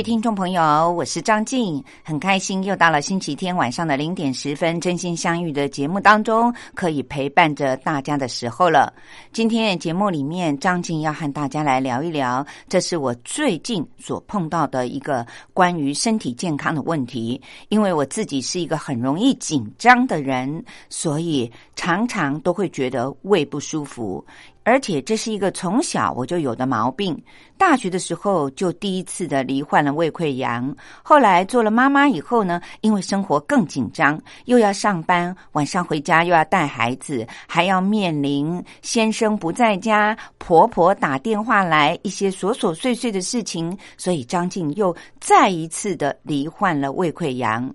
[0.00, 8.90] 位听众朋友，我是张静，很开心又到了星期天晚上的零点十分，真心相遇的节目当中，可以陪伴着大家的时候了。
[9.30, 17.38] 今天节目里面，张静要和大家来聊一聊，这是我最近所碰到的一个关于身体健康的问题。
[17.68, 24.24] 因为我自己是一个很容易紧张的人，所以常常都会觉得胃不舒服。
[24.70, 27.20] 而且这是一个从小我就有的毛病。
[27.58, 47.74] 大学的时候就第一次的罹患了胃溃疡，后来做了妈妈以后呢，因为生活更紧张，又要上班，晚上回家又要带孩子，还要面临先生不在家、婆婆打电话来一些琐琐碎碎的事情，所以张静又再一次的罹患了胃溃疡。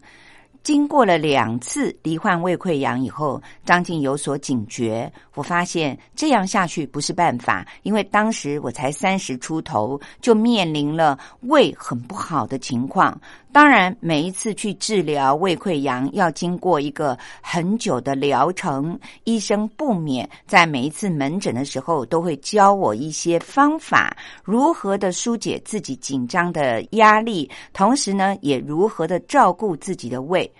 [0.66, 5.14] 经过了两次罹患胃溃疡以后，张静有所警觉。
[5.36, 13.16] 我发现这样下去不是办法，因为当时我才三十出头，就面临了胃很不好的情况。
[13.56, 30.54] 当然，每一次去治疗胃溃疡要经过一个很久的疗程，医生不免在每一次门诊的时候都会教我一些方法，如何的疏解自己紧张的压力，同时呢，也如何的照顾自己的胃。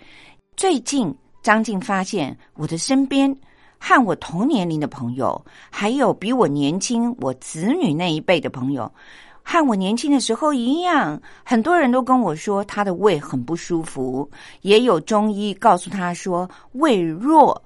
[0.56, 3.36] 最近，张静发现我的身边
[3.78, 8.90] 和我同年龄的朋友，还有比我年轻我子女那一辈的朋友。
[9.48, 14.28] 和我年轻的时候一样，很多人都跟我说他的胃很不舒服，
[14.62, 17.64] 也有中医告诉他说胃弱，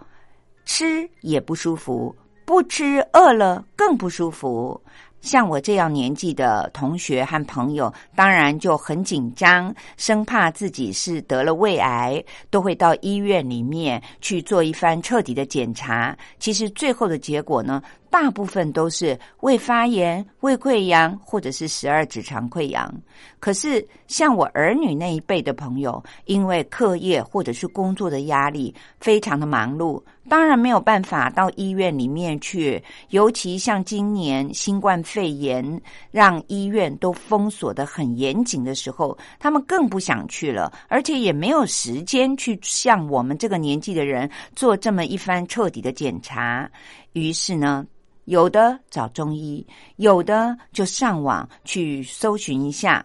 [0.66, 2.14] 吃也不舒服，
[2.44, 4.80] 不吃饿了更不舒服。
[5.22, 16.18] 像我这样年纪的同学和朋友，当然就很紧张，生怕自己是得了胃癌，都会到医院里面去做一番彻底的检查。
[16.40, 17.82] 其实最后的结果呢？
[18.10, 22.94] 大部分都是胃发炎、胃溃疡，或者是十二指肠溃疡。
[23.40, 32.84] 可是像我儿女那一辈的朋友，因为课业或者是工作的压力，非常的忙碌，当然没有办法到医院里面去。
[33.10, 35.82] 尤其像今年新冠肺炎，
[36.12, 46.70] 让医院都封锁的很严谨的时候，他们更不想去了，而且也没有时间去像我们这个年纪的人做这么一番彻底的检查。
[47.14, 47.86] 于是呢。
[48.30, 53.04] 有的找中医，有的就上网去搜寻一下，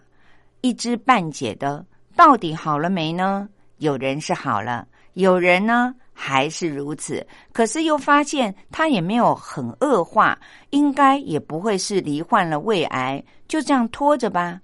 [0.61, 1.83] 一知半解的，
[2.15, 3.49] 到底好了没呢？
[3.77, 7.25] 有人是好了，有人呢还是如此。
[7.51, 10.37] 可是又发现他也没有很恶化，
[10.69, 14.61] 应该也不会是罹患了胃癌，就这样拖着吧。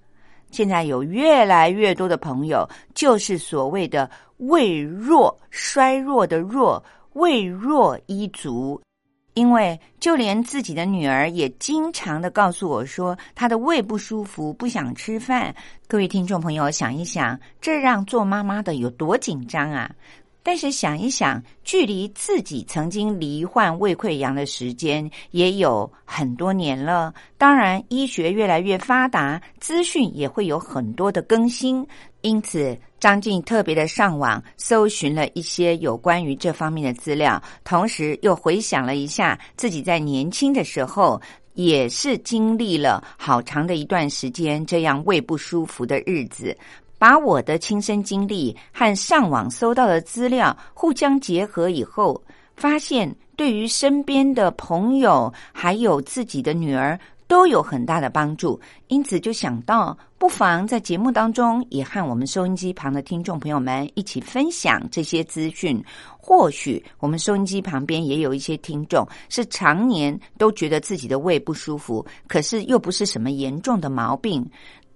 [0.52, 6.80] 现在有越来越多的朋友，就是所谓的胃弱、衰弱的弱，
[7.14, 8.80] 胃弱一族。
[9.34, 15.54] 因为就连自己的女儿也经常的告诉我说，她的胃不舒服，不想吃饭。
[15.88, 19.90] 各位听众朋友，想一想，这让做妈妈的有多紧张啊！
[20.44, 27.14] 但是想一想，距离自己曾经罹患胃溃疡的时间也有很多年了。
[27.38, 31.86] 当然，医学越来越发达，资讯也会有很多的更新，
[32.22, 32.76] 因此。
[32.98, 41.20] 张静特别的上网搜寻了一些有关于这方面的资料，同时又回想了一下自己在年轻的时候
[41.54, 46.56] 也是经历了好长的一段时间这样胃不舒服的日子，
[46.96, 52.22] 把我的亲身经历和上网搜到的资料互相结合以后，
[52.54, 56.96] 发现对于身边的朋友还有自己的女儿。
[57.32, 65.82] 都有很大的帮助，因此就想到，不妨在节目当中也和我们收音机旁的听众朋友们一起分享这些资讯。
[66.18, 74.46] 或许我们收音机旁边也有一些听众是常年都觉得自己的胃不舒服，可是又不是什么严重的毛病。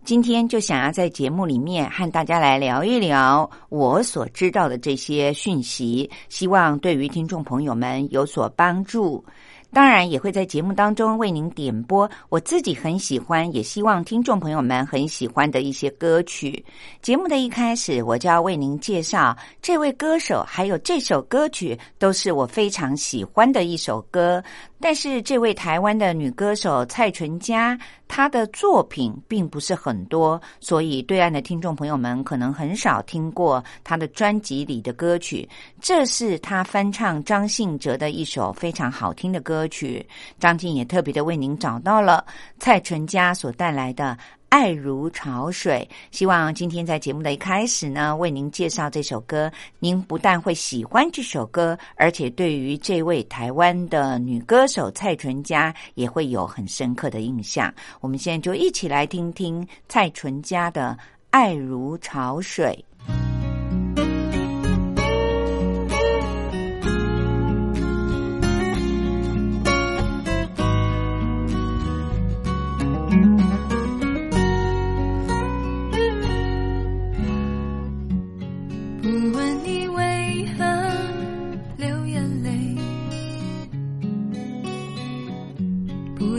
[0.05, 9.25] 今天就想要在节目里面和大家来聊一聊我所知道的这些讯息，希望对于听众朋友们有所帮助。
[9.73, 16.65] 当然也会在节目当中为您点播我自己很喜欢，也希望听众朋友们很喜欢的一些歌曲。
[17.03, 24.43] 节目的一开始，我就要为您介绍这位歌手，还有这首歌曲，都是我非常喜欢的一首歌。
[24.79, 35.49] 但是，这位台湾的女歌手蔡淳佳，她的作品并不是很多，所以对岸的听众朋友们可能很少听过她的专辑里的歌曲。
[35.81, 40.07] 这是她翻唱张信哲的一首非常好听的歌曲。
[40.39, 42.25] 张静也特别的为您找到了
[42.59, 44.17] 蔡淳佳所带来的。
[44.57, 49.53] 爱如潮水，希望今天在节目的一开始呢，为您介绍这首歌。
[49.81, 57.71] 您不但会喜欢这首歌，而且对于这位台湾的女歌手蔡淳佳也会有很深刻的印象。
[58.01, 60.97] 我们现在就一起来听听蔡淳佳的
[61.29, 62.83] 《爱如潮水》。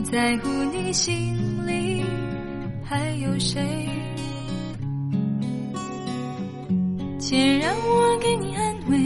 [0.09, 1.35] 在乎你心
[1.67, 2.01] 里
[2.81, 3.61] 还有谁？
[7.19, 8.97] 且让我给你安慰，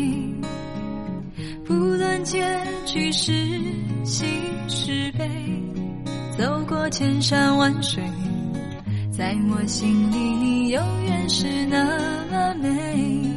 [1.66, 2.46] 不论结
[2.86, 3.34] 局是
[4.04, 4.26] 喜
[4.68, 5.28] 是悲，
[6.38, 8.04] 走过千山万水，
[9.10, 11.84] 在我心里你永远是那
[12.32, 13.31] 么美。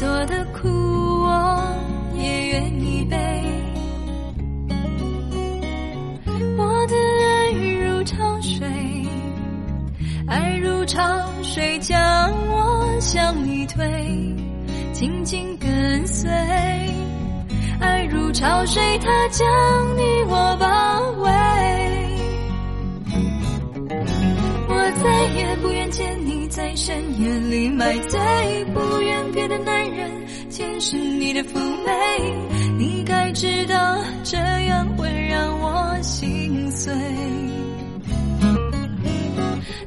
[0.00, 1.62] 多的苦，我
[2.16, 3.18] 也愿意背。
[6.56, 8.66] 我的爱如潮水，
[10.26, 11.04] 爱如潮
[11.42, 13.84] 水将我向你推，
[14.94, 16.30] 紧紧跟随。
[17.78, 19.46] 爱如潮水，它将
[19.98, 21.30] 你我包围。
[26.70, 28.20] 在深夜里买醉，
[28.72, 30.08] 不愿别的男人
[30.48, 31.92] 见识你的妩媚。
[32.78, 36.94] 你该知道，这样会让我心碎。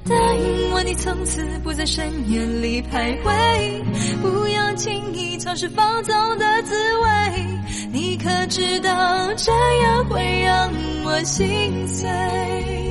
[0.03, 3.81] 答应我，你从此不在深夜里徘徊，
[4.21, 7.09] 不要轻易尝试放纵的滋味。
[7.93, 9.53] 你可知道，这
[9.83, 10.69] 样会让
[11.05, 12.82] 我心碎。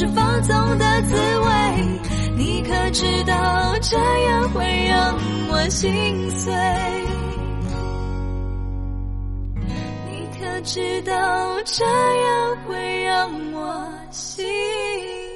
[0.00, 1.52] 是放纵的滋味，
[2.34, 5.14] 你可知道这样会让
[5.50, 6.54] 我心碎？
[10.08, 15.29] 你可知道这样会让我心碎？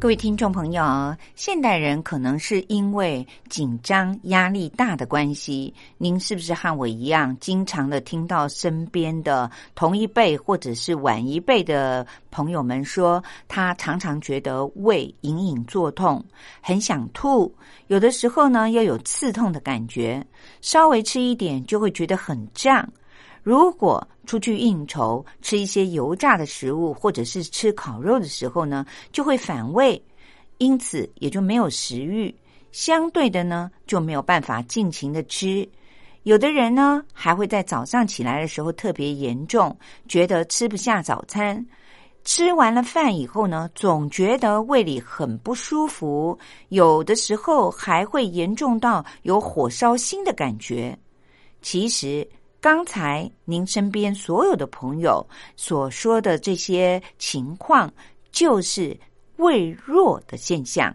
[0.00, 16.24] 各位听众朋友，现代人可能是因为紧张、压力大的关系，您是不是和我一样，经常的听到身边的同一辈或者是晚一辈的朋友们说，他常常觉得胃隐隐作痛，
[16.60, 17.52] 很想吐，
[17.88, 20.24] 有的时候呢又有刺痛的感觉，
[20.60, 22.88] 稍微吃一点就会觉得很胀。
[23.48, 29.98] 如果出去应酬，吃一些油炸的食物，或者是吃烤肉的时候呢，就会反胃，
[30.58, 32.34] 因此也就没有食欲。
[32.72, 35.66] 相对的呢，就没有办法尽情的吃。
[36.24, 39.74] 有的人呢，还会在早上起来的时候特别严重，
[40.06, 41.66] 觉得吃不下早餐。
[42.24, 46.38] 吃完了饭以后呢，总觉得胃里很不舒服，
[46.68, 50.94] 有的时候还会严重到有火烧心的感觉。
[51.62, 52.28] 其实。
[52.60, 55.24] 刚才您身边所有的朋友
[55.56, 57.92] 所说的这些情况，
[58.32, 58.98] 就是
[59.36, 60.94] 胃弱的现象。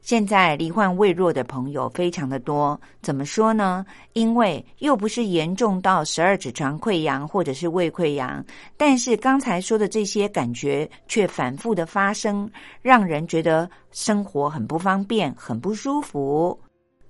[0.00, 3.84] 现在罹患胃弱的朋友非常的多，怎么说呢？
[4.12, 8.44] 因为又不是严重到十二指肠溃疡或者是胃溃疡，
[8.76, 12.50] 但是刚才说的这些感觉却反复的发生，
[12.82, 16.58] 让人觉得生活很不方便，很不舒服。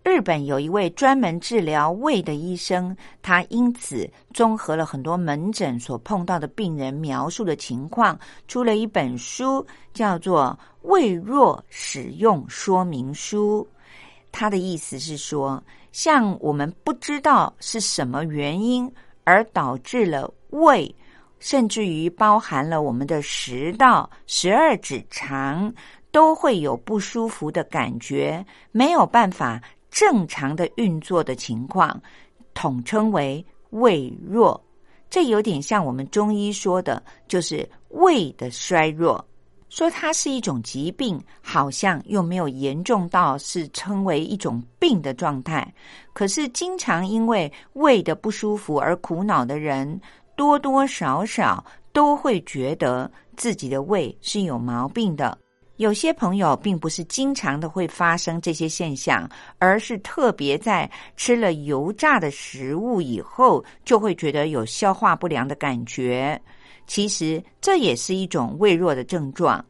[0.05, 10.57] 日本有一位专门治疗胃的医生，他因此综合了很多门诊所碰到的病人描述的情况，出了一本书，叫做
[10.89, 13.67] 《胃弱使用说明书》。
[14.31, 18.93] 他的意思是说，像我们不知道是什么原因
[19.25, 20.95] 而导致了胃，
[21.39, 25.73] 甚至于包含了我们的食道、十二指肠，
[26.13, 29.59] 都会有不舒服的感觉，没有办法。
[29.95, 32.03] 正常的运作的情况，
[32.53, 34.61] 统称为胃弱。
[35.09, 39.25] 这有点像我们中医说的，就是胃的衰弱。
[39.69, 45.73] 说它是一种疾病，好像又没有严重到是称为一种病的状态。
[46.13, 50.01] 可是，经常因为胃的不舒服而苦恼的人，
[50.35, 55.39] 多多少少都会觉得自己的胃是有毛病的。
[55.77, 59.29] 有些朋友并不是经常的会发生这些现象，
[59.59, 66.41] 而是特别在吃了油炸的食物以后，就会觉得有消化不良的感觉。
[66.87, 69.65] 其实这也是一种胃弱的症状，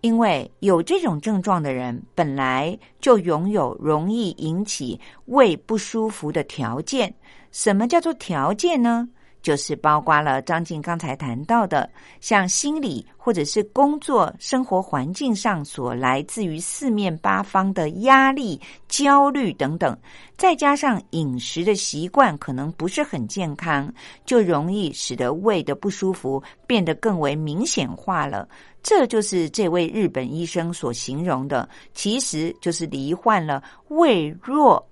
[0.00, 7.12] 因为有这种症状的人本来就拥有容易引起胃不舒服的条件。
[7.50, 9.08] 什么叫做条件呢？
[9.42, 19.98] 就是包括了张静刚才谈到的，像心理或者是工作生活环境上所来自于四面八方的压力、焦虑等等，
[20.36, 23.92] 再加上饮食的习惯可能不是很健康，
[24.24, 28.48] 就容易使得胃的不舒服变得更为明显化了。
[28.82, 34.84] 这就是这位日本医生所形容的，其实就是罹患了胃弱，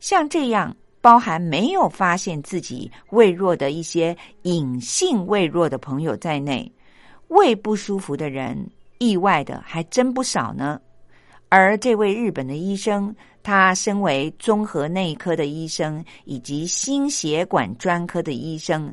[0.00, 0.74] 像这样。
[1.06, 6.68] 包含没有发现自己胃弱的一些隐性胃弱的朋友在内，
[7.28, 10.80] 胃不舒服的人意外的还真不少呢。
[11.48, 18.92] 而这位日本的医生，他身为综合内科的医生以及心血管专科的医生，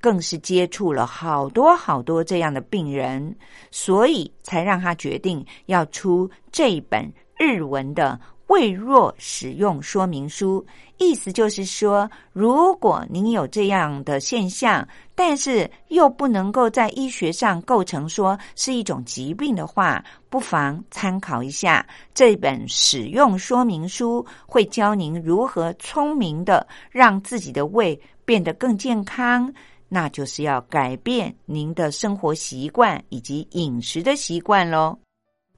[0.00, 3.34] 更是接触了好多好多这样的病人，
[3.72, 8.16] 所以才让他决定要出这本日文的。
[8.48, 10.64] 胃弱使用说明书，
[10.96, 29.52] 意思就是说，如果您有这样的现象，但是又不能够在医学上构成说是一种疾病的话，不妨参考一下这本使用说明书，会教您如何聪明的让自己的胃变得更健康。
[29.90, 34.98] 那就是要改变您的生活习惯以及饮食的习惯喽。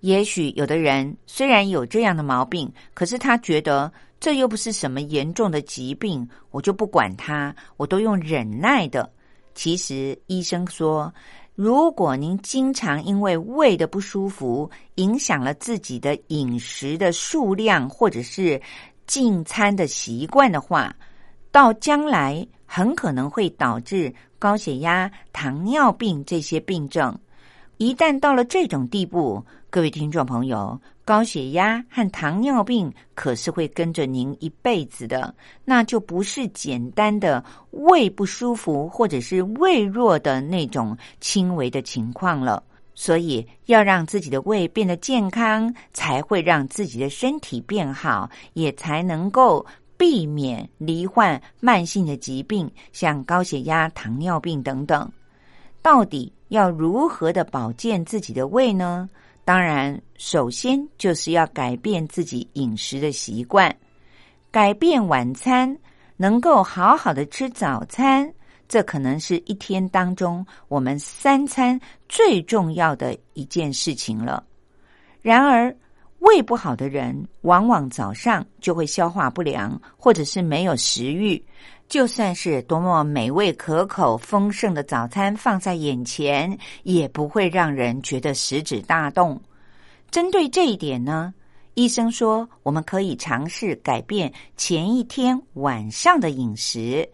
[0.00, 9.10] 也许有的人虽然有这样的毛病，可是他觉得这又不是什么严重的疾病，我就不管他，我都用忍耐的。
[9.54, 11.12] 其实医生说，
[11.54, 18.60] 如果您经常因为胃的不舒服，影响了自己的饮食的数量或者是
[19.06, 20.94] 进餐的习惯的话，
[21.50, 27.14] 到将来很可能会导致高血压、糖尿病这些病症。
[27.80, 35.34] 一旦到了这种地步，各位听众朋友，高血压和糖尿病可是会跟着您一辈子的，
[35.64, 42.62] 那就不是简单的胃不舒服或者是胃弱的那种轻微的情况了。
[42.94, 49.64] 所以，要让自己的胃变得健康，才会让自己的身体变好，也才能够
[49.96, 55.10] 避免罹患慢性的疾病，像高血压、糖尿病等等。
[55.82, 59.08] 到底要如何的保健自己的胃呢？
[59.44, 63.74] 当然，首先就是要改变自己饮食的习惯，
[64.50, 65.76] 改变晚餐，
[66.16, 68.32] 能够好好的吃早餐。
[68.68, 74.44] 这可能是一天当中我们三餐最重要的一件事情了。
[75.20, 75.74] 然而，
[76.20, 81.42] 胃不好的人，往往早上就会消化不良，或者是没有食欲。
[81.90, 89.38] 就算是多么美味可口、丰盛的早餐放在眼前，也不会让人觉得食指大动。
[90.08, 91.34] 针对这一点呢，
[91.74, 97.08] 医生说我们可以尝试改变前一天晚上的饮食，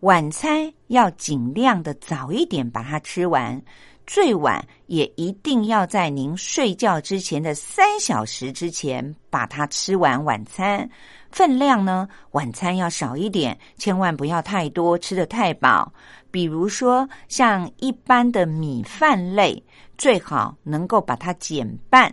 [0.00, 3.58] 晚餐要尽量的早一点把它吃完，
[4.06, 10.86] 最晚也一定要在您睡觉之前的三小时之前把它吃完晚餐。
[11.30, 12.08] 分量呢？
[12.32, 15.92] 晚餐要少一点，千万不要太多，吃的太饱。
[16.30, 19.62] 比如说，像一般的米饭类，
[19.96, 22.12] 最好能够把它减半。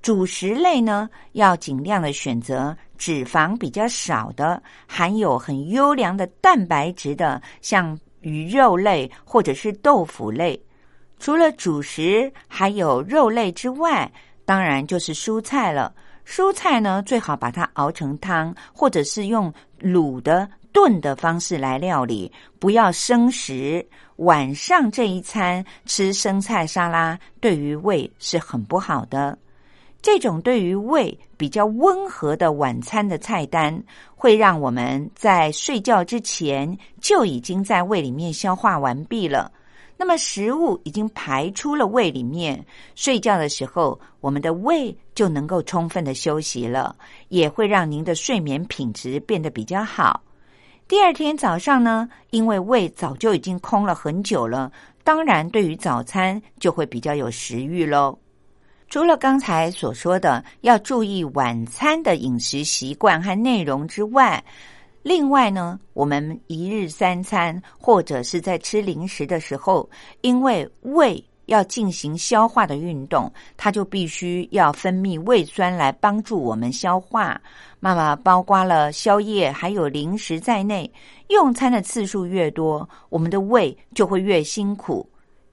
[0.00, 10.60] 主食类呢，要尽量的选择脂肪比较少的，含有很优良的蛋白质的，像鱼肉类或者是豆腐类。
[11.18, 14.10] 除了主食还有肉类之外，
[14.44, 15.92] 当然就是蔬菜了。
[16.28, 23.84] 蔬菜呢，最好把它熬成汤，或者是用卤的、炖的方式来料理，不要生食。
[24.16, 29.36] 晚上这一餐吃生菜沙拉，对于胃是很不好的。
[30.02, 33.82] 这种对于胃比较温和的晚餐的菜单，
[34.14, 39.50] 会让我们在睡觉之前就已经在胃里面消化完毕了。
[40.00, 42.64] 那么食物已经排出了胃里面，
[42.94, 46.94] 睡觉的时候，我们的胃就能够充分的休息了，
[47.30, 50.22] 也会让您的睡眠品质变得比较好。
[50.86, 54.70] 第二天早上呢，因为胃早就已经空了很久了，
[55.02, 58.16] 当然对于早餐就会比较有食欲喽。
[58.88, 64.42] 除了刚才所说的要注意晚餐的饮食习惯和内容之外，
[65.08, 69.88] 另外呢，我们一日三餐或者是在吃零食的时候，
[70.20, 77.40] 因为胃要进行消化的运动，它就必须要分泌胃酸来帮助我们消化。
[77.80, 80.92] 那么包括了宵夜还有零食在内，
[81.28, 85.08] 用餐的次数越多，我们的胃就会越辛苦，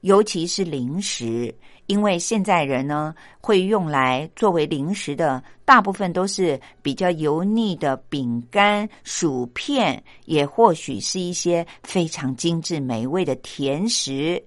[0.06, 1.54] 尤其是零食。
[1.88, 14.44] 因为现在人呢，会用来作为零食的，大部分都是比较油腻的饼干、薯片，也或许是一些非常精致美味的甜食，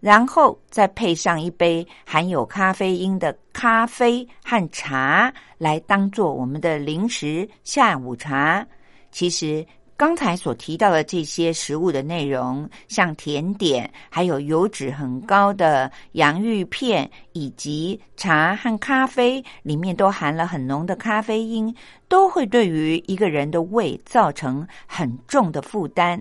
[0.00, 8.66] 然后再配上一杯含有咖啡因的咖啡和茶，来当做我们的零食下午茶。
[9.10, 9.66] 其实。
[10.02, 21.72] 刚才所提到的这些食物的内容，像甜点，还有油脂很高的洋芋片，以及茶和咖啡，里面都含了很浓的咖啡因，
[22.08, 26.20] 都会对于一个人的胃造成很重的负担。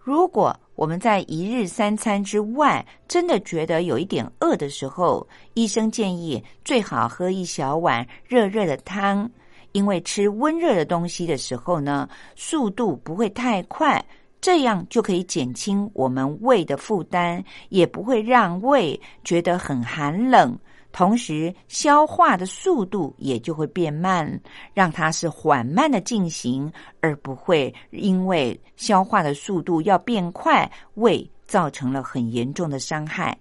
[0.00, 9.30] 如果我们在一日三餐之外，真的觉得有一点饿的时候，医生建议最好喝一小碗热热的汤。
[9.72, 14.04] 因为吃温热的东西的时候呢，速度不会太快，
[14.40, 20.56] 这样就可以减轻我们胃的负担，也不会让胃觉得很寒冷。
[20.92, 24.38] 同时，消化的速度也就会变慢，
[24.74, 33.34] 让它是缓慢的进行，而不会因为消化的速度要变快，胃造成了很严重的伤害。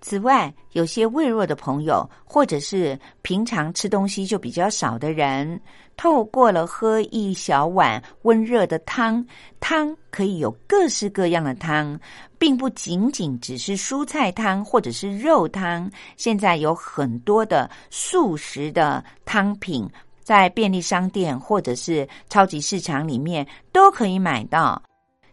[0.00, 5.60] 此外，有些胃弱的朋友，或者是平常吃东西就比较少的人，
[5.96, 9.24] 透过了喝一小碗温热的汤，
[9.58, 11.98] 汤可以有各式各样的汤，
[12.38, 15.90] 并不仅仅只是蔬菜汤或者是肉汤。
[16.16, 19.88] 现在有很多的素食的汤品，
[20.22, 24.80] 在便利商店或者是超级市场里面都可以买到。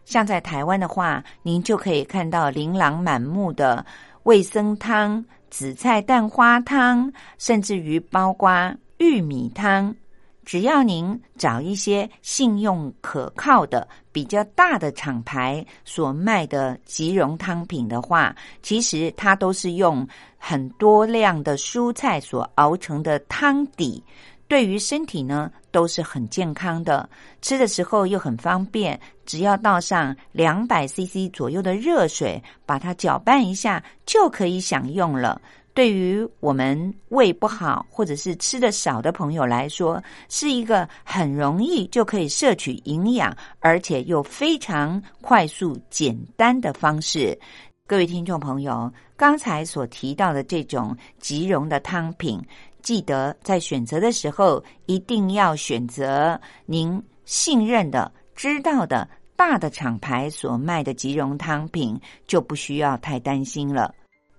[0.04, 3.84] 像在台湾的话，您就可以看到琳琅满目的。
[4.24, 9.94] 味噌汤、紫菜蛋花汤，甚至于包括玉米汤，
[10.44, 20.06] 只要您找一些信用可靠的、比较大的厂牌所卖的即溶汤品的话，其实它都是用
[20.38, 24.02] 很多量的蔬菜所熬成的汤底。
[24.48, 27.08] 对于身体呢，都是很健康的，
[27.42, 35.42] 吃的时候又很方便，只要倒上两百 CC 左右的热水，把它搅拌一下就可以享用了。
[35.74, 47.36] 对于我们胃不好或者是吃的少的朋友来说，是一个很容易就可以摄取营养，而且又非常快速简单的方式。
[47.88, 52.40] 各位听众朋友，刚才所提到的这种即溶的汤品，
[52.84, 63.92] 记得在选择的时候一定要选择您信任的、知道的大的厂牌所卖的即溶汤品，就不需要太担心了。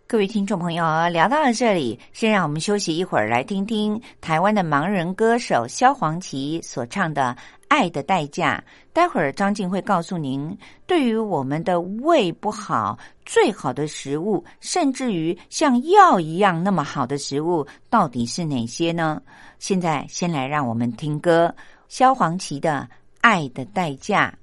[0.08, 7.36] 各位听众朋友，聊到了这里，先让我们休息一会儿，来听听台湾的盲人歌手萧煌奇所唱的。
[7.76, 8.64] 爱的代价。
[8.94, 10.58] 待会儿张静会告诉您，
[10.88, 19.22] 对于我们的胃不好，最好的食物，甚至于像药一样那么好的食物，到底是哪些呢？
[19.60, 21.54] 现在先来让我们听歌，
[21.90, 22.88] 萧煌奇的
[23.20, 24.34] 《爱的代价》。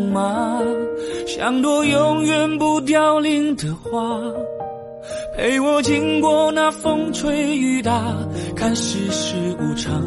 [0.00, 0.60] 吗？
[1.26, 4.20] 像朵永远不凋零的花，
[5.36, 8.02] 陪我经过那风吹雨打，
[8.54, 10.02] 看世事无常，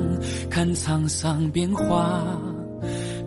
[0.50, 2.22] 看沧桑变化。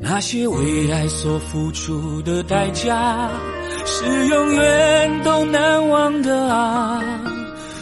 [0.01, 3.31] 那些为爱所付出的代价，
[3.85, 7.03] 是永远都难忘的啊！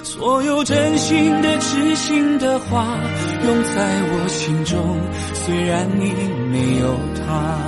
[0.02, 2.84] 所有真心的、痴心的话，
[3.46, 4.78] 永在我心中。
[5.32, 6.12] 虽然你
[6.50, 7.67] 没有他，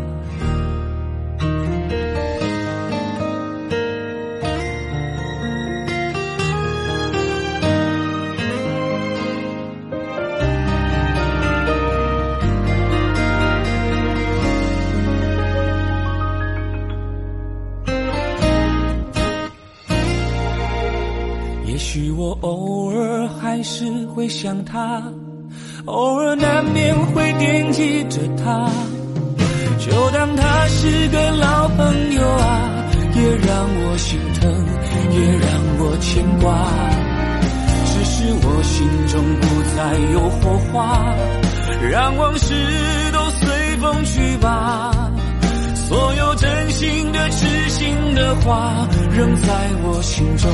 [24.41, 25.03] 想他，
[25.85, 28.71] 偶尔难免会惦记着他，
[29.77, 32.71] 就当他是个老朋友啊，
[33.15, 34.51] 也让我心疼，
[35.13, 36.57] 也让我牵挂。
[37.85, 39.45] 只是我心中不
[39.77, 41.05] 再有火花，
[41.91, 42.51] 让往事
[43.13, 44.91] 都随风去吧。
[45.87, 50.49] 所有真心的、痴心的话，仍在我心中，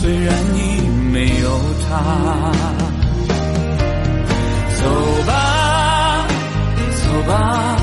[0.00, 1.60] 虽然已没有
[1.90, 2.97] 他。
[4.88, 4.94] 走
[5.26, 6.26] 吧，
[6.96, 7.76] 走吧，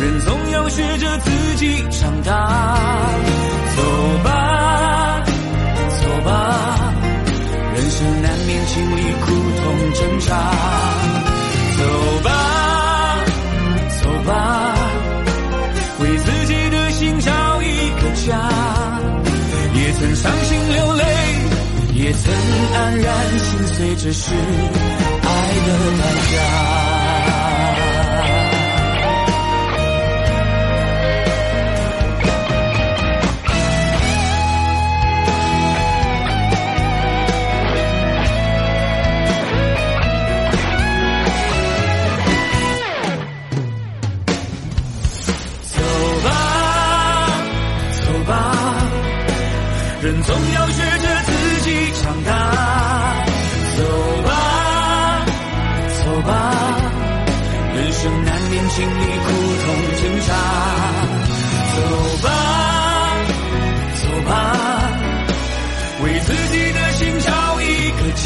[0.00, 2.32] 人总要学着自己长大。
[3.76, 3.82] 走
[4.24, 5.22] 吧，
[6.00, 6.92] 走吧，
[7.72, 9.26] 人生难免经历苦
[9.60, 10.28] 痛挣扎。
[11.78, 11.82] 走
[12.24, 12.28] 吧，
[14.02, 14.32] 走吧。
[16.00, 18.50] 为自己的心找一个家，
[19.72, 21.04] 也曾伤心流泪，
[21.96, 22.30] 也曾
[22.74, 25.30] 黯然心碎，这是爱
[25.66, 26.95] 的代价。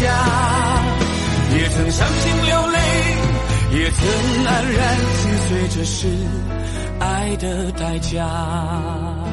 [0.01, 0.07] 家，
[1.55, 2.79] 也曾伤心流泪，
[3.73, 4.01] 也曾
[4.45, 6.09] 黯然心碎，这是
[6.99, 9.30] 爱的代价。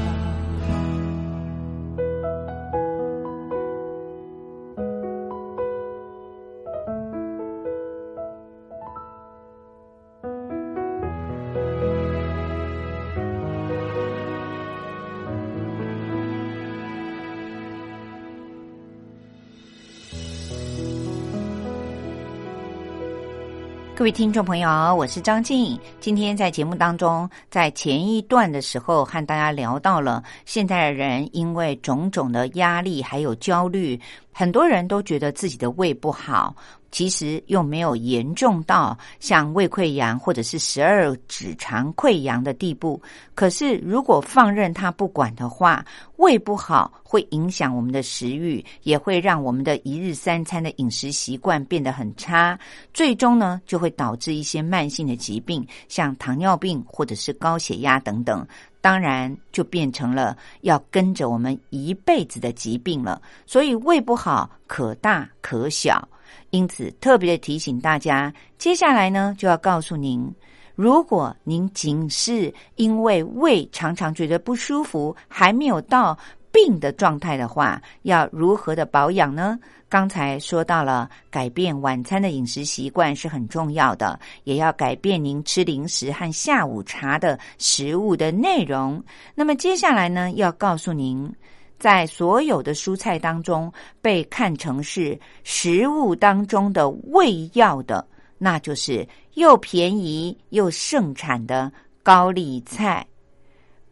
[23.97, 25.75] 各位听众朋友，我是张静。
[25.99, 33.99] 今天在节目当中，在前一段的时候和大家聊到了，现在的人因为种种的压力还有焦虑，
[34.31, 36.55] 很多人都觉得自己的胃不好。
[36.91, 43.01] 其实又没有严重到像胃溃疡或者是十二指肠溃疡的地步。
[43.35, 52.57] 可是如果放任它不管的话，胃不好会影响我们的食欲，也会让我们的一日三餐的饮食习惯变得很差，
[52.93, 58.45] 最终呢就会导致一些慢性的疾病，像糖尿病或者是高血压等等。
[58.79, 63.21] 当然就变成了要跟着我们一辈子的疾病了。
[63.45, 66.07] 所以胃不好可大可小。
[66.49, 70.29] 因此，特别的提醒大家，接下来呢，就要告诉您，
[70.75, 76.17] 如果您仅是因为胃常常觉得不舒服，还没有到
[76.51, 79.59] 病的状态的话，要如何的保养呢？
[79.89, 89.01] 刚才说到了，改变晚餐的饮食习惯是很重要的，也要改变您吃零食和下午茶的食物的内容。
[89.33, 91.33] 那么接下来呢，要告诉您。
[91.79, 98.05] 在所有的蔬菜当中，被看成是食物当中的胃药的，
[98.37, 101.71] 那就是又便宜又盛产的
[102.03, 103.05] 高丽菜。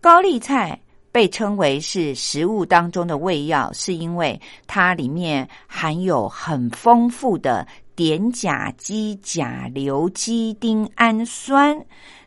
[0.02, 0.80] 高丽菜
[1.12, 11.80] 被称为是食物当中的胃药，是因为它里面含有很丰富的碘甲基甲硫基丁氨酸。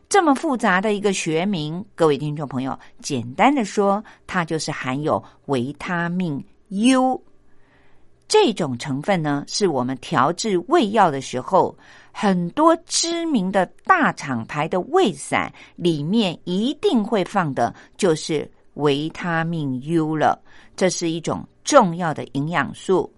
[0.09, 7.21] 这么复杂的一个学名，各位听众朋友，简单的说，它就是含有维他命 U
[8.27, 11.77] 这种成分呢，是我们调制胃药的时候，
[12.11, 20.41] 很多知名的大厂牌的胃散里面一定会放的，就是维他命 U 了。
[20.75, 23.13] 这是一种重要的营养素。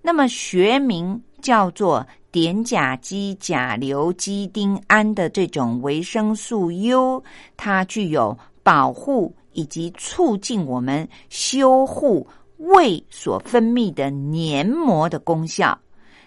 [0.00, 2.06] 那么学名叫做。
[2.32, 7.22] 碘甲基甲硫基丁胺的这种维生素 U，
[7.56, 12.24] 它具有保护以及促进我们修护
[12.58, 15.76] 胃所分泌的黏膜的功效。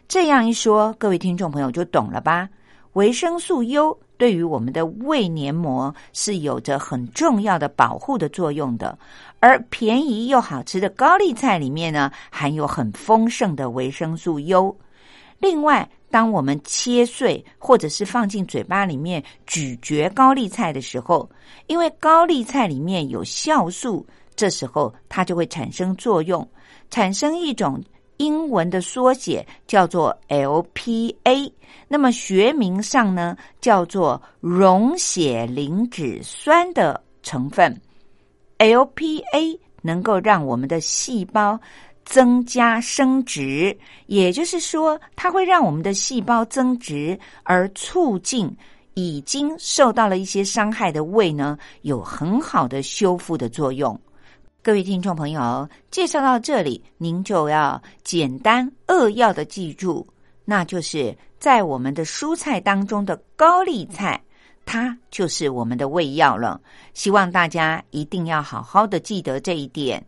[0.07, 2.49] 这样一说，各位听众朋友就懂了吧？
[2.93, 8.97] 维生素 U 对于我们的胃黏膜是有着很重要的保护的作用的，
[9.39, 14.75] 而便宜又好吃的高丽菜里面呢，含有很丰盛的维生素 U。
[15.43, 21.29] 另外，当我们切碎或者是放进嘴巴里面咀嚼高丽菜的时候，
[21.67, 26.47] 因为高丽菜里面有酵素，这时候它就会产生作用，
[26.89, 27.84] 产生一种
[28.15, 31.51] 英文的缩写，叫做 LPA。
[31.89, 37.77] 那么学名上呢，叫做溶血磷脂酸的成分。
[38.60, 41.60] LPA 能够让我们的细胞。
[42.05, 43.75] 增加生殖，
[44.07, 48.55] 也就是说，它会让我们的细胞增殖，而促进
[48.93, 53.99] 已经受到了一些伤害的胃呢，有很好的修复的作用。
[54.61, 60.05] 各位听众朋友，介绍到这里，您就要简单扼要的记住，
[60.45, 64.21] 那就是在我们的蔬菜当中的高丽菜，
[64.65, 66.61] 它就是我们的胃药了。
[66.93, 70.01] 希望大家一定要好好的记得这一点。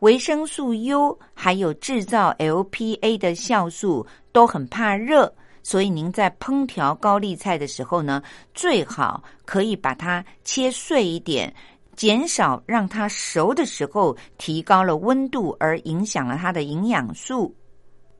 [0.00, 5.32] 维生素 U 还有制造 LPA 的酵素都很怕热，
[5.62, 8.22] 所以您在烹调高丽菜的时候呢，
[8.54, 11.52] 最好可以把它切碎一点，
[11.96, 17.52] 减少让它熟的时候提高了温度而影响了它的营养素。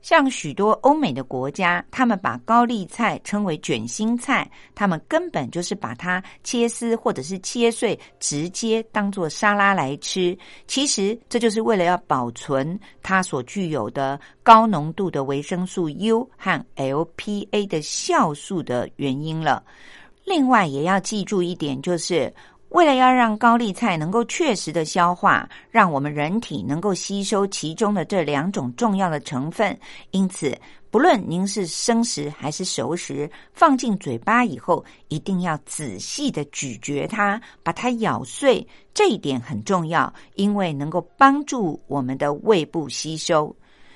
[0.00, 10.38] 像许多欧美的国家，他们把高丽菜称为卷心菜，他们根本就是把它切丝或者是切碎，直接当做沙拉来吃。
[10.66, 19.62] 其实这就是为了要保存它所具有的高浓度的维生素 U 和 LPA 的酵素的原因了。
[20.24, 22.32] 另外也要记住一点，就是。
[22.70, 29.78] 为了要让高丽菜能够确实的消化，让我们人体能够吸收其中的这两种重要的成分，
[30.10, 30.54] 因此，
[30.90, 38.66] 不论您是生食还是熟食，放进嘴巴以后，一定要仔细的咀嚼它，把它咬碎。
[38.92, 43.54] 这一点很重要，因为能够帮助我们的胃部吸收。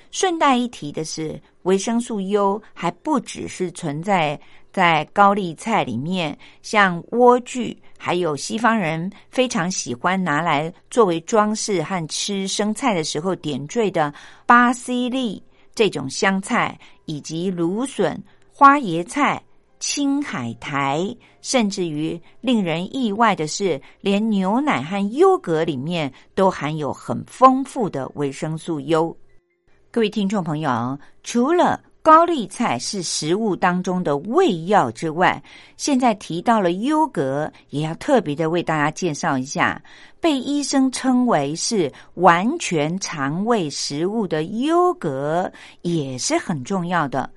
[0.09, 4.39] 顺带一提的是，维生素 U 还不只是存在。
[4.73, 14.11] 在高丽菜里面，像莴苣，还有西方人非常喜欢拿来作为装饰和吃生菜的时候点缀的
[14.47, 15.41] 巴西利
[15.75, 18.19] 这种香菜，以及芦笋、
[18.51, 19.41] 花椰菜、
[19.79, 29.15] 青海苔，甚至于令人意外的是，连牛奶和优格里面都含有很丰富的维生素 U。
[29.91, 35.41] 各位听众朋友，除了高丽菜是食物当中的胃药之外，
[35.77, 39.81] 现在提到了优格，也要特别的为大家介绍一下。
[40.19, 45.49] 被医生称为是完全肠胃食物的优格，
[45.81, 47.29] 也是很重要的。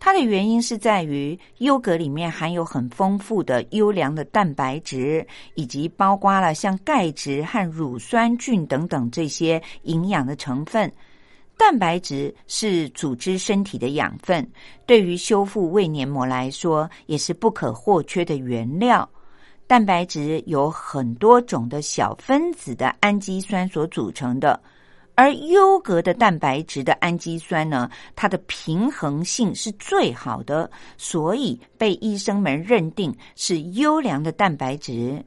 [0.00, 10.90] 它的原因是在于优格里面含有很丰富的优良的蛋白质，以及包括了像钙质和乳酸菌等等这些营养的成分。
[11.56, 14.46] 蛋白质是组织身体的养分，
[14.86, 19.08] 对于修复胃黏膜来说也是不可或缺的原料。
[19.66, 24.60] 蛋白质有很多种的小分子的氨基酸所组成的，
[25.14, 35.24] 而优格的蛋白质的氨基酸呢，它的平衡性是最好的，所以被医生们认定是优良的蛋白质。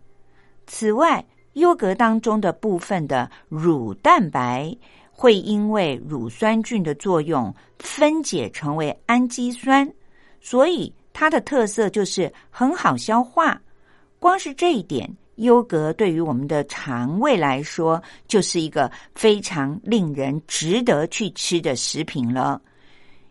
[0.67, 4.75] 此外，优格当中的部分的乳蛋白。
[5.19, 9.91] 会因为乳酸菌的作用分解成为氨基酸，
[10.39, 13.59] 所以它的特色就是很好消化。
[14.19, 22.61] 光是这一点，优格对于我们的肠胃来说就是一个非常令人值得去吃的食品了。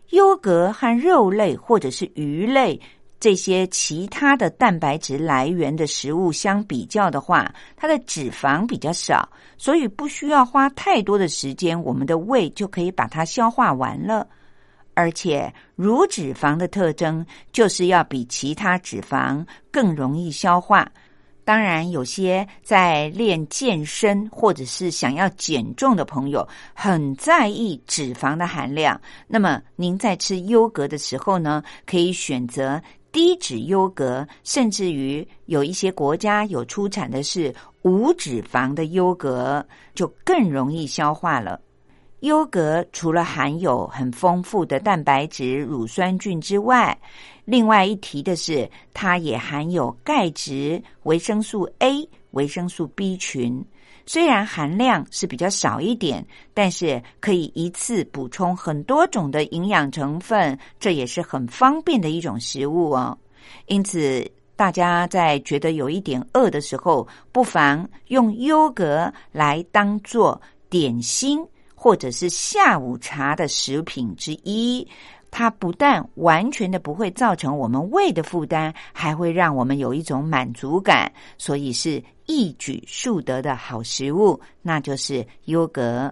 [0.09, 2.77] 优格和肉类或者是鱼类。
[3.19, 9.27] 这些其他的蛋白质来源的食物相比较的话，它的脂肪比较少，
[9.57, 14.27] 所以不需要花太多的时间，我们的胃就可以把它消化完了。
[14.93, 20.87] 而且，乳脂肪的特征就是要比其他脂肪更容易消化。
[21.45, 28.99] 当然，有些在练健身或者是想要减重的朋友，很在意脂肪的含量。
[29.27, 32.81] 那么，您在吃优格的时候呢，可以选择。
[33.11, 39.65] 低脂优格，甚至于有一些国家有出产的是无脂肪的优格，
[39.95, 41.59] 就更容易消化了。
[42.21, 46.97] 优格除了含有很丰富的蛋白质、乳酸菌之外，
[47.45, 53.63] 另外一提的是，它也含有钙质、维生素 A、维生素 B 群。
[54.07, 63.15] 虽然含量是比较少一点，但是可以一次补充很多种的营养成分，这也是很方便的一种食物哦。
[63.65, 74.87] 因此，大家在觉得有一点饿的时候，不妨用优格来当做点心或者是下午茶的食品之一。
[75.37, 86.11] 它不但完全的不会造成我们胃的负担，还会让我们有一种满足感，所以是一举数得的好食物，那就是优格。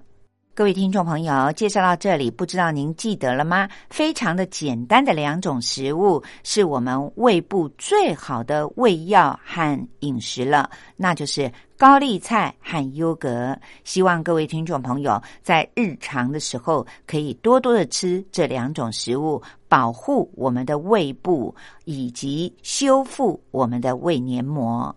[0.53, 3.67] 各位听众朋友，介绍到这里，不知道您记得了吗？
[3.89, 13.57] 非常的简单的两种食物，是我们胃部最好的胃药和饮食了，那就是高丽菜和优格。
[13.83, 24.95] 希望各位听众朋友在日常的时候可以多多的吃这两种食物，保护我们的胃部以及修复我们的胃黏膜。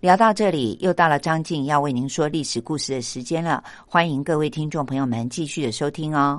[0.00, 3.62] 聊到这里，又到了张静要为您说历史故事的时间了。
[3.86, 6.38] 欢迎各位听众朋友们继续的收听哦。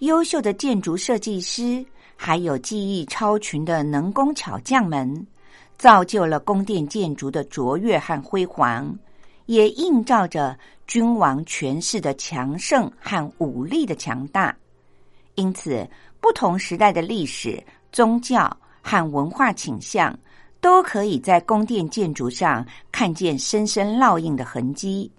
[0.00, 1.84] 优秀的建筑设计师，
[2.16, 5.26] 还有技艺超群的能工巧匠们，
[5.76, 8.98] 造就了宫殿建筑的卓越和辉煌，
[9.44, 14.56] 也映照着君王权势的强盛和武力的强大。
[15.34, 15.86] 因此，
[16.18, 20.18] 不同时代的历史、宗教和文化倾向，
[20.62, 25.12] 都可以在宫殿建筑上看见深深烙印的痕迹。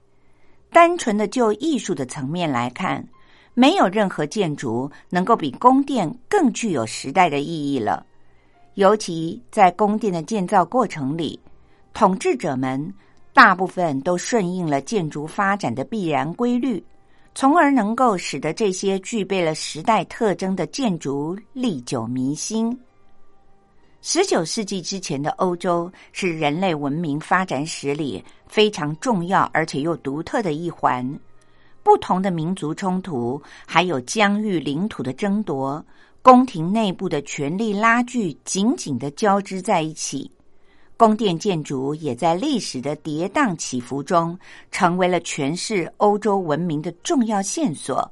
[0.72, 3.08] 单纯的就艺术的层面来看，
[3.54, 8.06] 没有任何建筑能够比宫殿更具有时代的意义了。
[8.76, 11.40] 尤其在宫殿的建造过程里，
[11.94, 12.94] 统治者们
[13.34, 16.82] 大部分都顺应了建筑发展的必然规律，
[17.36, 22.78] 从而能够使得这些具备了时代特征的建筑历久弥新。
[24.02, 31.08] 十九世纪之前的欧洲是人类文明发展史里非常重要而且又独特的一环。
[31.84, 35.84] 不同的民族冲突，还有疆域领土的争夺，
[36.22, 40.30] 宫廷内部的权力拉锯紧紧的交织在一起。
[40.96, 44.38] 宫殿建筑也在历史的跌宕起伏中，
[44.72, 48.12] 成为了诠释欧洲文明的重要线索。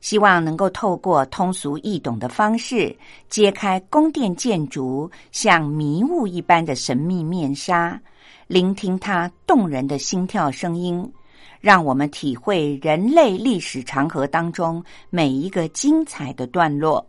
[0.00, 2.96] 希望能够透过通俗易懂的方式，
[3.28, 8.00] 揭开宫殿建筑像迷雾一般的神秘面纱，
[8.46, 11.12] 聆听它动人的心跳声音，
[11.60, 17.04] 让我们体会人类历史长河当中每一个精彩的段落。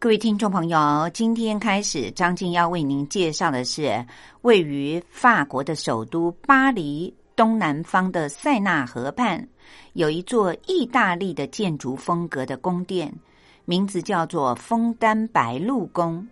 [0.00, 4.04] 各位听众朋友，今天开始，张静要为您介绍的是
[4.42, 9.48] 位于法国的首都巴黎东南方的塞纳河畔。
[9.94, 13.12] 有一座意大利的建筑风格的宫殿，
[13.64, 16.26] 名字叫做枫丹白露宫。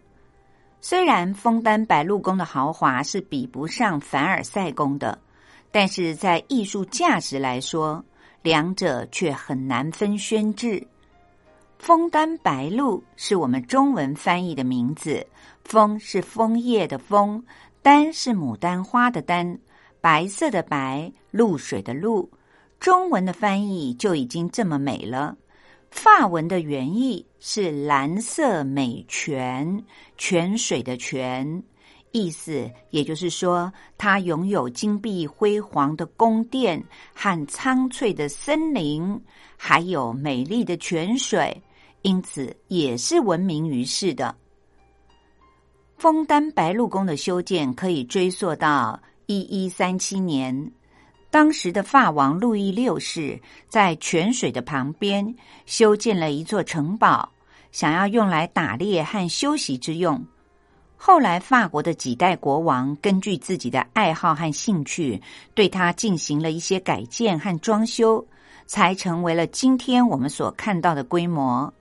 [0.80, 5.18] 虽然枫丹白露宫的豪华是比不上凡尔赛宫的，
[5.70, 8.04] 但是在艺术价值来说，
[8.42, 10.84] 两者却很难分轩轾。
[11.78, 15.24] 枫丹白露是我们中文翻译的名字，
[15.64, 17.42] 枫是枫叶的枫，
[17.80, 19.58] 丹是牡丹花的丹，
[20.02, 22.28] 白色的白，露水的露。
[22.80, 25.36] 中文的翻译就已经这么美了。
[25.92, 29.84] 法文的原意是“蓝色美泉”，
[30.18, 31.62] 泉水的泉，
[32.10, 36.82] 意思也就是说，它拥有金碧辉煌的宫殿
[37.14, 39.22] 和苍翠的森林，
[39.56, 41.62] 还有美丽的泉水，
[42.00, 44.34] 因此也是闻名于世的。
[45.96, 50.72] 枫丹白露宫的修建可以追溯到一一三七年。
[51.30, 57.32] 当时的法王路易六世在泉水的旁边修建了一座城堡，
[57.70, 60.22] 想要用来打猎和休息之用。
[60.96, 65.20] 后来，法国的几代国王根据自己的爱好和兴趣，
[65.54, 68.24] 对它进行了一些改建和装修，
[68.66, 71.72] 才成为了今天我们所看到的规模。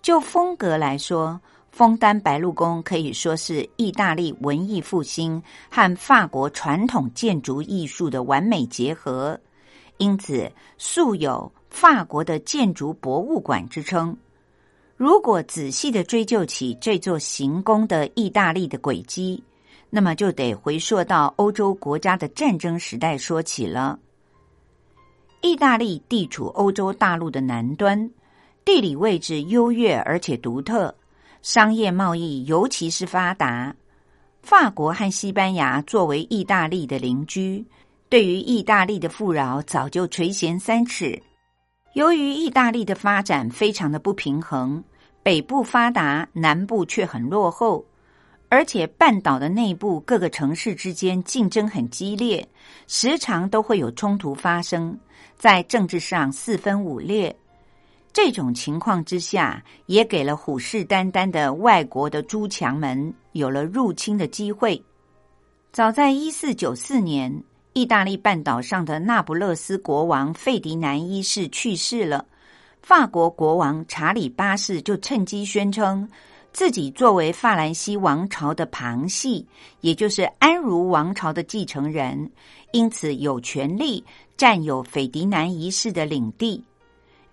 [0.00, 1.38] 就风格来说，
[1.72, 9.38] 枫丹白露宫可以说是意大利文艺复兴和法国传统建筑艺术的完美结合，
[9.96, 14.16] 因此素有“法国的建筑博物馆”之称。
[14.96, 19.42] 如果仔细的追究起这座行宫的意大利的轨迹，
[19.88, 23.98] 那么就得回溯到欧洲国家的战争时代说起了。
[25.40, 28.10] 意大利地处欧洲大陆的南端，
[28.62, 30.94] 地理位置优越而且独特，
[31.42, 33.74] 商业贸易尤其是发达。
[34.42, 37.64] 法国和西班牙作为意大利的邻居，
[38.08, 41.20] 对于意大利的富饶早就垂涎三尺。
[41.94, 44.82] 由于意大利的发展非常的不平衡，
[45.22, 47.84] 北部发达，南部却很落后。
[48.48, 52.46] 而且半岛的内部各个城市之间竞争很激烈，
[52.88, 54.98] 时常都会有冲突发生，
[55.36, 57.34] 在政治上四分五裂。
[58.12, 64.82] 这种情况之下，也给了虎视眈眈的外国的诸强们有了入侵的机会。
[65.72, 67.42] 早在一四九四年，
[67.72, 72.26] 意大利半岛上的那不勒斯国王费迪南一世去世了，
[72.82, 76.08] 法国国王查理八世就趁机宣称。
[76.52, 79.46] 自己作为法兰西王朝的旁系，
[79.82, 82.28] 也就是安茹王朝的继承人，
[82.72, 84.04] 因此有权利
[84.36, 86.64] 占有斐迪南一世的领地。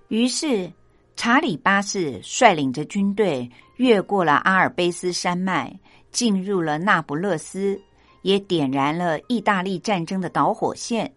[0.10, 0.72] 于是，
[1.16, 5.78] 查理八世率领着军队越过了阿尔卑斯山脉，
[6.12, 7.80] 进入了那不勒斯，
[8.22, 11.14] 也点燃了意大利战争的导火线。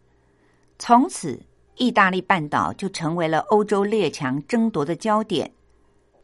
[0.79, 1.41] 从此，
[1.77, 5.51] 意大利半岛就成为了欧洲列强争夺的焦点。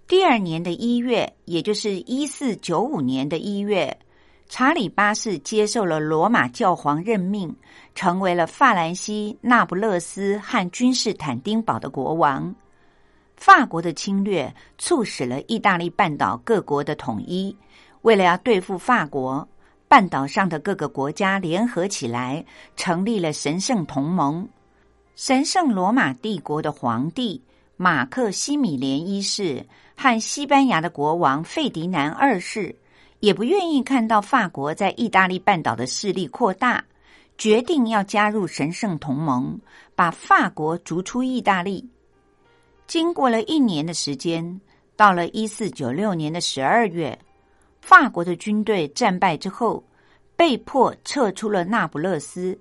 [0.08, 3.96] 第二年的一月，也就是一四九五年的一月，
[4.48, 7.54] 查理八世接受了罗马教皇任命，
[7.94, 12.54] 成为了法兰西、那不勒斯和君士坦丁堡的国王。
[13.36, 17.56] 法国的侵略促使了意大利半岛各国的统一。
[18.02, 19.46] 为了要对付法国，
[19.88, 22.44] 半岛上的各个国家联合起来，
[22.76, 24.48] 成立了神圣同盟。
[25.16, 27.42] 神圣罗马帝国的皇帝
[27.76, 29.66] 马克西米连一世。
[29.98, 32.76] 和西班牙的国王费迪南二世
[33.26, 36.84] 也不愿意看到法国在意大利半岛的势力扩大，
[37.36, 39.58] 决定要加入神圣同盟，
[39.96, 41.84] 把法国逐出意大利。
[42.86, 44.60] 经过了一年的时间，
[44.94, 47.18] 到了一四九六年的十二月，
[47.80, 49.82] 法国的军队战败之后，
[50.36, 52.56] 被迫撤出了那不勒斯。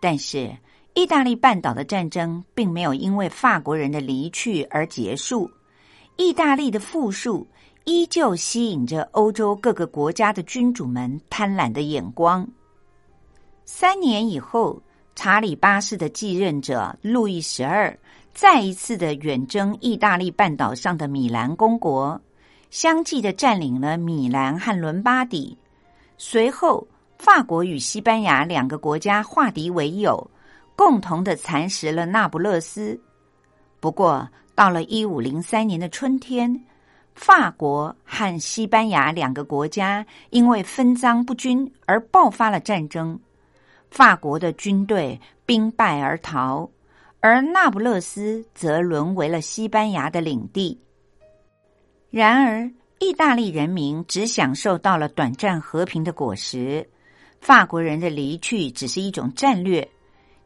[0.00, 0.50] 但是，
[0.94, 5.50] 意大利半岛的战争并没有因为法国人的离去而结束。
[6.16, 7.46] 意大利的富庶
[7.90, 12.46] 依旧吸引着欧洲各个国家的君主们贪婪的眼光。
[13.64, 14.80] 三年以后，
[15.16, 17.98] 查理八世的继任者路易十二
[18.32, 22.20] 再一次的远征意大利半岛上的米兰公国，
[22.70, 25.58] 相继的占领了米兰和伦巴底。
[26.16, 26.86] 随后，
[27.18, 30.30] 法国与西班牙两个国家化敌为友，
[30.76, 33.00] 共同的蚕食了那不勒斯。
[33.80, 36.64] 不过，到了一五零三年的春天，
[37.14, 43.18] 法国和西班牙两个国家因为分赃不均而爆发了战争。
[43.90, 46.70] 法国的军队兵败而逃，
[47.20, 50.80] 而那不勒斯则沦为了西班牙的领地。
[52.08, 56.88] 然而，意大利人民只享受到了短暂和平的果实，
[57.40, 59.86] 法国人的离去只是一种战略。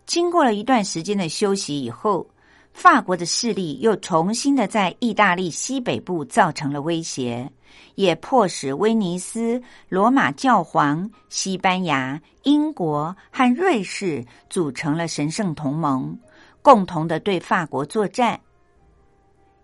[0.06, 2.26] 经过了一段时间的休息以后。
[2.74, 7.48] 法国的势力又重新的在意大利西北部造成了威胁，
[7.94, 16.18] 也迫使威尼斯、罗马教皇、西班牙、英国和瑞士组成了神圣同盟，
[16.62, 18.38] 共同的对法国作战。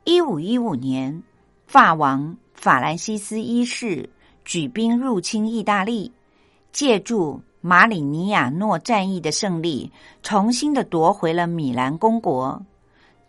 [0.04, 1.22] 一五一五年，
[1.66, 4.08] 法王法兰西斯一世
[4.44, 6.10] 举兵入侵意大利，
[6.72, 9.90] 借助马里尼亚诺战役的胜利，
[10.22, 12.64] 重新的夺回了米兰公国。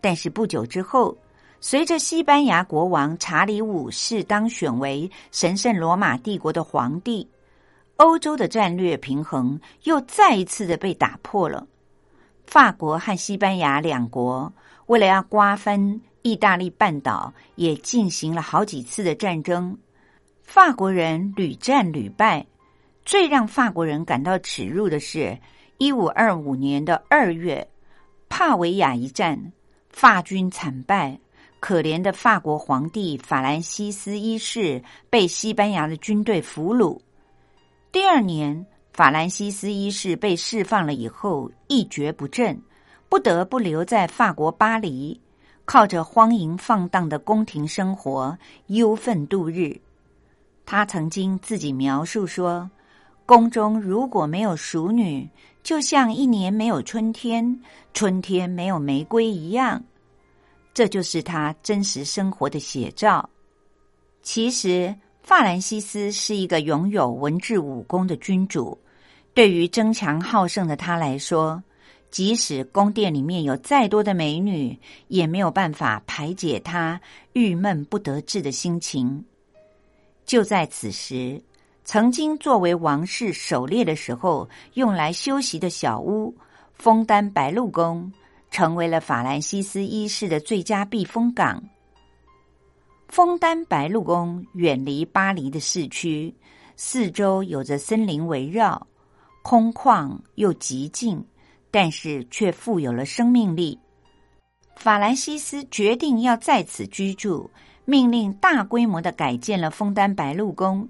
[0.02, 1.16] 但是不久之后，
[1.60, 7.30] 随着西班牙国王查理五世当选为神圣罗马帝国的皇帝，
[7.98, 11.68] 欧洲的战略平衡又再一次的被打破了。
[12.48, 14.52] 法国和西班牙两国
[14.88, 19.78] 为了要瓜分意大利半岛，也进行了好几次的战争。
[20.42, 22.46] 法国人屡战屡败，
[23.06, 25.38] 最让法国人感到耻辱的是，
[25.78, 27.70] 一五二五年的二月，
[28.28, 29.54] 帕维亚一战。
[29.92, 31.20] 法军惨败，
[31.60, 37.00] 可怜的法国皇帝法兰西斯一世被西班牙的军队俘虏。
[37.92, 42.60] 第二年，法兰西斯一世被释放了以后，一蹶不振，
[43.10, 45.20] 不得不留在法国巴黎，
[45.66, 48.38] 靠着荒淫放荡的宫廷生活
[48.68, 49.80] 忧愤度日。
[50.66, 52.72] 他曾经自己描述说
[53.26, 55.30] ：“宫中如果没有淑女，
[55.64, 57.62] 就像一年没有春天，
[57.94, 59.84] 春天没有玫瑰一样。”
[60.74, 63.30] 这就是他真实生活的写照。
[64.24, 68.78] 其实，法兰西斯是一个拥有文治武功的君主。
[69.34, 71.62] 对于争强好胜的他来说，
[72.10, 77.00] 即使宫殿里面有再多的美女，也没有办法排解他
[77.34, 79.24] 郁闷不得志的心情。
[80.26, 81.42] 就在此时，
[81.92, 86.34] 曾经作为王室狩猎的时候用来休息的小屋——
[86.74, 88.10] 枫丹白露宫，
[88.50, 91.62] 成为了法兰西斯一世的最佳避风港。
[93.10, 96.34] 枫丹白露宫远离巴黎的市区，
[96.78, 98.88] 四周有着森林围绕，
[99.42, 101.22] 空旷又极静。
[101.70, 103.78] 但是却富有了生命力。
[104.78, 107.52] 法兰西斯决定要在此居住，
[107.84, 110.88] 命令大规模的改建了枫丹白露宫。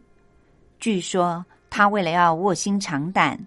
[0.82, 3.40] 据说他为了要卧薪尝胆，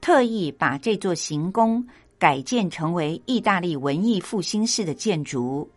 [0.00, 1.86] 特意把这座行宫
[2.18, 5.70] 改建成为意大利文艺复兴式的建筑。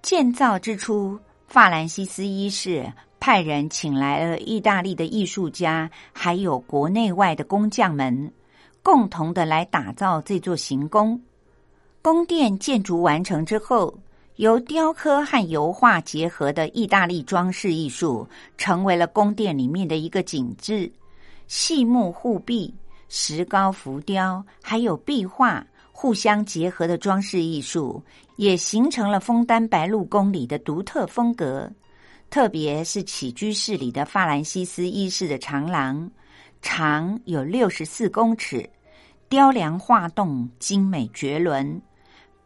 [0.00, 1.18] 建造之初，
[1.48, 8.32] 法兰西斯一世派人请来了意大利的艺术家，还有国内外的工匠们。
[8.84, 11.20] 共同的来打造这座行宫。
[12.00, 13.92] 宫殿建筑完成之后，
[14.38, 18.24] 由雕刻和油画结合的意大利装饰艺术，
[18.56, 20.88] 成为了宫殿里面的一个景致。
[21.48, 22.72] 细木护壁、
[23.08, 28.00] 石膏浮雕，还有壁画互相结合的装饰艺术，
[28.36, 31.68] 也形成了枫丹白露宫里的独特风格。
[32.30, 36.08] 特别是起居室里的法兰西斯一世的长廊，
[36.62, 38.70] 长有六十四公尺。
[39.28, 41.82] 雕梁画栋，精美绝伦，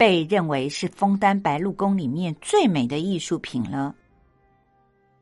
[0.02, 3.94] 被认为是枫丹白露宫里面最美的艺术品了。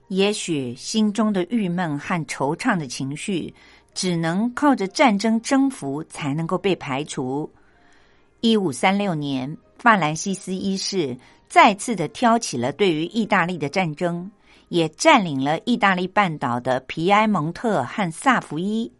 [0.08, 3.52] 也许心中的郁闷和惆怅的情绪，
[3.92, 7.52] 只能靠着战争征服才能够被排除。
[8.40, 11.14] 一五三六年，法兰西斯一世
[11.46, 14.30] 再次的挑起了对于意大利的战争，
[14.70, 18.90] 也占领了意大利半岛的皮埃蒙特和萨伏伊。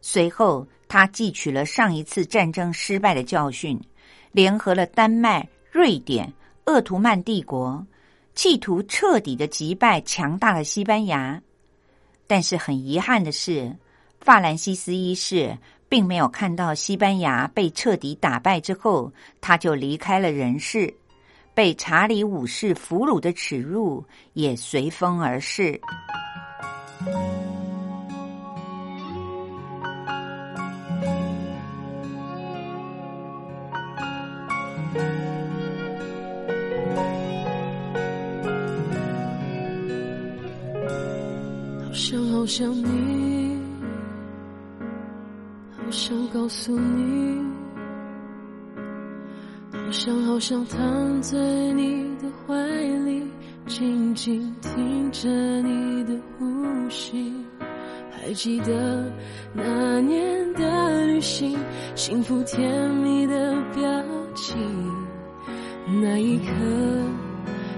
[0.00, 0.66] 随后。
[0.88, 3.76] 他汲取了上一次战争失败的教训，
[4.36, 6.30] 联合了丹麦、瑞典、
[6.66, 7.82] 鄂图曼帝国，
[8.34, 11.40] 企图彻底的击败强大的西班牙。
[12.26, 13.74] 但是很遗憾的是，
[14.20, 15.56] 法兰西斯一世
[15.88, 19.10] 并没有看到西班牙被彻底打败之后，
[19.40, 20.92] 他就离开了人世，
[21.54, 25.80] 被查理五世俘虏的耻辱也随风而逝。
[42.46, 43.58] 好想你，
[45.76, 47.44] 好想告诉你，
[49.72, 51.36] 好想好想躺在
[51.72, 52.54] 你的怀
[53.04, 53.24] 里，
[53.66, 55.28] 静静听着
[55.62, 56.44] 你的呼
[56.88, 57.34] 吸。
[58.12, 59.12] 还记得
[59.52, 61.58] 那年的旅行，
[61.96, 63.82] 幸福甜蜜的表
[64.36, 64.56] 情，
[66.00, 66.44] 那一刻，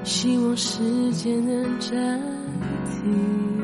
[0.05, 2.21] 希望时间能暂
[2.85, 3.58] 停。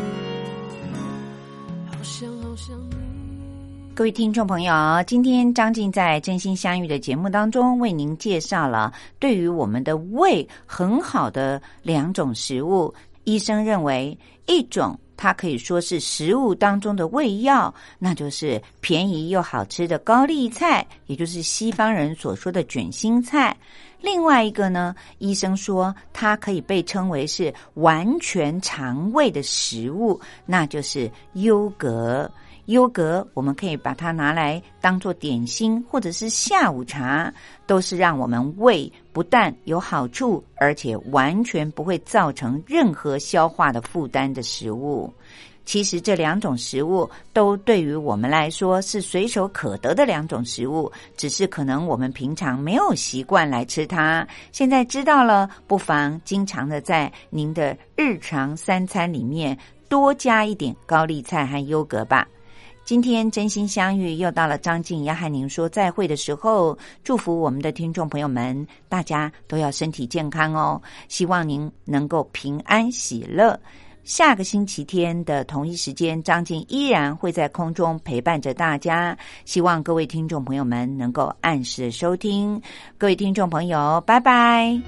[3.96, 4.74] 各位听众朋友，
[5.06, 12.92] 今天张静在《真心相遇》的节目当中为您介绍了对于我们的胃很好的两种食物。
[13.22, 23.56] 医生认为，一种它可以说是食物当中的胃药，那就是便宜又好吃的高丽菜，也就是西方人所说的卷心菜。
[24.00, 32.28] 另外一个呢，医生说它可以被称为是完全肠胃的食物，那就是优格。
[32.66, 37.32] 优格我们可以把它拿来当做点心，或者是下午茶，
[37.66, 45.12] 都是让我们胃不但有好处，而且完全不会造成任何消化的负担的食物。
[45.66, 54.26] 其实这两种食物都对于我们来说是随手可得的两种食物，只是可能我们平常没有习惯来吃它。
[54.52, 59.56] 现在知道了，不妨经常的在您的日常三餐里面
[59.88, 62.28] 多加一点高丽菜和优格吧。
[62.84, 66.76] 今天真心相遇，又到了张静要和您说再会的时候。
[67.02, 70.80] 祝福我们的听众朋友们，大家都要身体健康哦！
[71.08, 73.58] 希望您能够平安喜乐。
[74.04, 79.16] 下个星期天的同一时间，张静依然会在空中陪伴着大家。
[79.46, 82.60] 希望各位听众朋友们能够按时收听。
[82.98, 84.78] 各位听众朋友，拜拜。